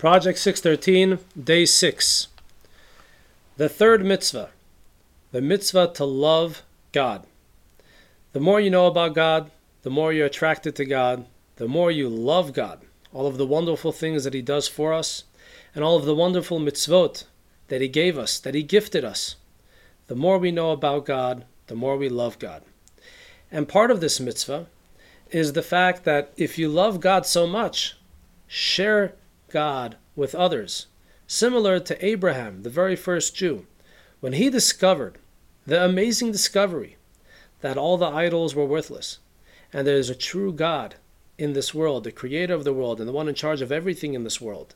[0.00, 2.28] Project 613, Day 6.
[3.58, 4.48] The third mitzvah,
[5.30, 7.26] the mitzvah to love God.
[8.32, 9.50] The more you know about God,
[9.82, 11.26] the more you're attracted to God,
[11.56, 12.80] the more you love God,
[13.12, 15.24] all of the wonderful things that He does for us,
[15.74, 17.24] and all of the wonderful mitzvot
[17.68, 19.36] that He gave us, that He gifted us.
[20.06, 22.62] The more we know about God, the more we love God.
[23.52, 24.66] And part of this mitzvah
[25.30, 27.98] is the fact that if you love God so much,
[28.48, 29.12] share
[29.50, 30.86] God with others.
[31.26, 33.66] Similar to Abraham, the very first Jew,
[34.20, 35.18] when he discovered
[35.66, 36.96] the amazing discovery
[37.60, 39.18] that all the idols were worthless
[39.72, 40.96] and there is a true God
[41.38, 44.14] in this world, the creator of the world and the one in charge of everything
[44.14, 44.74] in this world,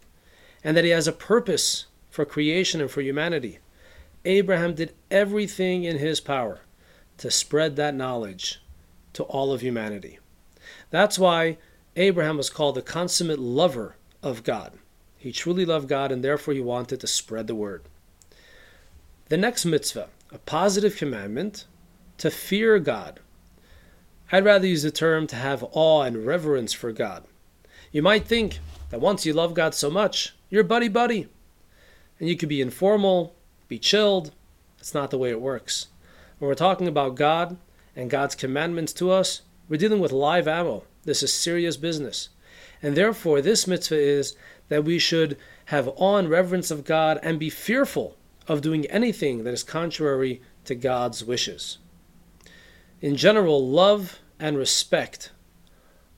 [0.63, 3.59] and that he has a purpose for creation and for humanity.
[4.25, 6.61] Abraham did everything in his power
[7.19, 8.63] to spread that knowledge
[9.13, 10.19] to all of humanity.
[10.91, 11.59] That's why
[11.97, 14.73] Abraham was called the consummate lover of God.
[15.19, 17.83] He truly loved God and therefore he wanted to spread the word.
[19.29, 21.67] The next mitzvah, a positive commandment
[22.19, 23.21] to fear God.
[24.33, 27.25] I'd rather use the term to have awe and reverence for God.
[27.93, 28.59] You might think
[28.91, 31.29] that once you love God so much, you're buddy buddy.
[32.19, 33.35] And you could be informal,
[33.69, 34.33] be chilled.
[34.79, 35.89] That's not the way it works.
[36.39, 37.57] When we're talking about God
[37.95, 40.85] and God's commandments to us, we're dealing with live ammo.
[41.05, 42.31] This is serious business.
[42.85, 44.37] And therefore, this mitzvah is
[44.69, 49.45] that we should have awe and reverence of God and be fearful of doing anything
[49.45, 51.79] that is contrary to God's wishes.
[53.01, 55.33] In general, love and respect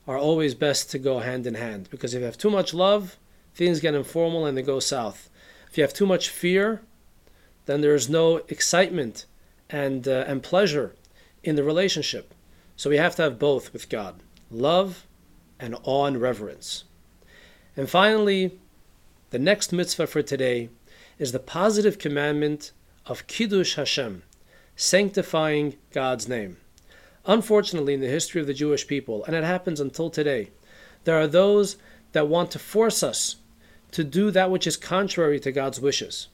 [0.05, 3.15] are always best to go hand in hand because if you have too much love,
[3.55, 5.29] things get informal and they go south.
[5.71, 6.81] If you have too much fear,
[7.65, 9.25] then there is no excitement
[9.69, 10.95] and, uh, and pleasure
[11.43, 12.33] in the relationship.
[12.75, 15.07] So we have to have both with God love
[15.59, 16.83] and awe and reverence.
[17.75, 18.59] And finally,
[19.29, 20.69] the next mitzvah for today
[21.19, 22.71] is the positive commandment
[23.05, 24.23] of Kiddush Hashem,
[24.75, 26.57] sanctifying God's name.
[27.25, 30.51] Unfortunately, in the history of the Jewish people, and it happens until today,
[31.03, 31.77] there are those
[32.13, 33.37] that want to force us
[33.91, 36.27] to do that which is contrary to God's wishes.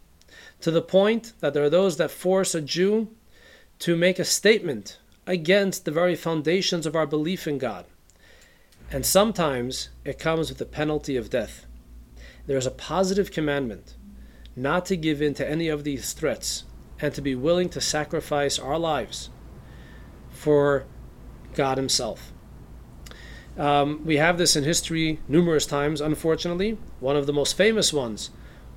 [0.62, 3.10] To the point that there are those that force a Jew
[3.80, 7.86] to make a statement against the very foundations of our belief in God.
[8.94, 11.66] And sometimes it comes with the penalty of death.
[12.46, 13.96] There is a positive commandment
[14.56, 16.66] not to give in to any of these threats
[17.02, 19.32] and to be willing to sacrifice our lives
[20.30, 20.86] for
[21.56, 22.32] God Himself.
[23.58, 26.78] Um, we have this in history numerous times, unfortunately.
[27.00, 28.30] One of the most famous ones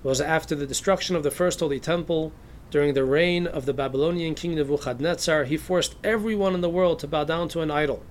[0.02, 2.32] was after the destruction of the first Holy Temple
[2.70, 5.44] during the reign of the Babylonian king Nebuchadnezzar.
[5.44, 8.02] He forced everyone in the world to bow down to an idol.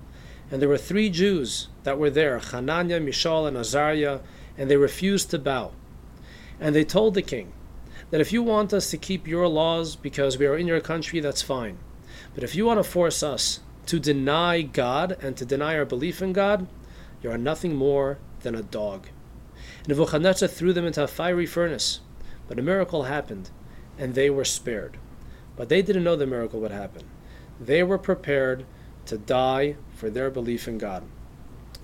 [0.50, 4.20] And there were three Jews that were there Hananiah, Mishael, and Azariah,
[4.56, 5.72] and they refused to bow.
[6.60, 7.52] And they told the king
[8.10, 11.20] that if you want us to keep your laws because we are in your country,
[11.20, 11.78] that's fine.
[12.34, 16.22] But if you want to force us to deny God and to deny our belief
[16.22, 16.66] in God,
[17.22, 19.08] you are nothing more than a dog.
[19.80, 22.00] And Nebuchadnezzar threw them into a fiery furnace,
[22.48, 23.50] but a miracle happened,
[23.98, 24.98] and they were spared.
[25.56, 27.02] But they didn't know the miracle would happen.
[27.60, 28.66] They were prepared
[29.06, 31.04] to die for their belief in God.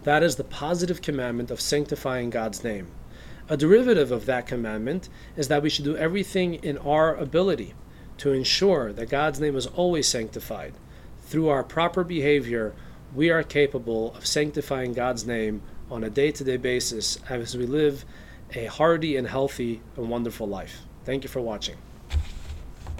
[0.04, 2.88] That is the positive commandment of sanctifying God's name.
[3.48, 7.74] A derivative of that commandment is that we should do everything in our ability
[8.18, 10.74] to ensure that God's name is always sanctified,
[11.32, 12.74] through our proper behavior,
[13.14, 17.64] we are capable of sanctifying God's name on a day to day basis as we
[17.64, 18.04] live
[18.54, 20.82] a hearty and healthy and wonderful life.
[21.04, 21.76] Thank you for watching.